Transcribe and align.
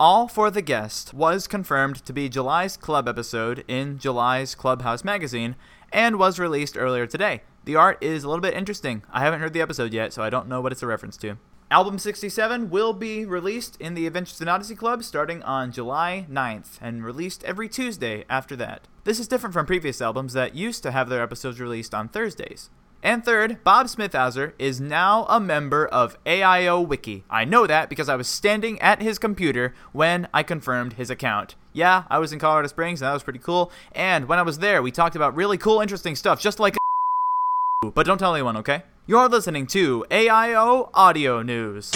All 0.00 0.28
for 0.28 0.50
the 0.50 0.62
Guest 0.62 1.12
was 1.12 1.46
confirmed 1.46 2.06
to 2.06 2.14
be 2.14 2.30
July's 2.30 2.78
club 2.78 3.06
episode 3.06 3.64
in 3.68 3.98
July's 3.98 4.54
Clubhouse 4.54 5.04
magazine 5.04 5.56
and 5.92 6.18
was 6.18 6.38
released 6.38 6.78
earlier 6.78 7.06
today. 7.06 7.42
The 7.66 7.76
art 7.76 8.02
is 8.02 8.24
a 8.24 8.28
little 8.30 8.40
bit 8.40 8.54
interesting. 8.54 9.02
I 9.12 9.20
haven't 9.20 9.40
heard 9.40 9.52
the 9.52 9.60
episode 9.60 9.92
yet, 9.92 10.14
so 10.14 10.22
I 10.22 10.30
don't 10.30 10.48
know 10.48 10.62
what 10.62 10.72
it's 10.72 10.82
a 10.82 10.86
reference 10.86 11.18
to. 11.18 11.36
Album 11.70 11.98
67 11.98 12.70
will 12.70 12.94
be 12.94 13.26
released 13.26 13.78
in 13.78 13.92
the 13.92 14.06
Adventures 14.06 14.40
in 14.40 14.48
Odyssey 14.48 14.74
Club 14.74 15.04
starting 15.04 15.42
on 15.42 15.70
July 15.70 16.26
9th 16.30 16.78
and 16.80 17.04
released 17.04 17.44
every 17.44 17.68
Tuesday 17.68 18.24
after 18.30 18.56
that. 18.56 18.88
This 19.04 19.20
is 19.20 19.28
different 19.28 19.52
from 19.52 19.66
previous 19.66 20.00
albums 20.00 20.32
that 20.32 20.54
used 20.54 20.82
to 20.84 20.92
have 20.92 21.10
their 21.10 21.22
episodes 21.22 21.60
released 21.60 21.94
on 21.94 22.08
Thursdays. 22.08 22.70
And 23.02 23.24
third, 23.24 23.64
Bob 23.64 23.86
Smithouser 23.86 24.52
is 24.58 24.80
now 24.80 25.24
a 25.28 25.40
member 25.40 25.86
of 25.86 26.22
AIO 26.24 26.86
Wiki. 26.86 27.24
I 27.30 27.44
know 27.44 27.66
that 27.66 27.88
because 27.88 28.08
I 28.10 28.16
was 28.16 28.28
standing 28.28 28.80
at 28.80 29.00
his 29.00 29.18
computer 29.18 29.74
when 29.92 30.28
I 30.34 30.42
confirmed 30.42 30.94
his 30.94 31.08
account. 31.08 31.54
Yeah, 31.72 32.04
I 32.10 32.18
was 32.18 32.32
in 32.32 32.38
Colorado 32.38 32.68
Springs 32.68 33.00
and 33.00 33.08
that 33.08 33.14
was 33.14 33.22
pretty 33.22 33.38
cool. 33.38 33.72
And 33.92 34.28
when 34.28 34.38
I 34.38 34.42
was 34.42 34.58
there, 34.58 34.82
we 34.82 34.90
talked 34.90 35.16
about 35.16 35.34
really 35.34 35.56
cool, 35.56 35.80
interesting 35.80 36.14
stuff, 36.14 36.40
just 36.40 36.60
like 36.60 36.76
but 37.94 38.04
don't 38.04 38.18
tell 38.18 38.34
anyone, 38.34 38.58
okay? 38.58 38.82
You're 39.06 39.28
listening 39.28 39.66
to 39.68 40.04
AIO 40.10 40.90
Audio 40.92 41.42
News. 41.42 41.92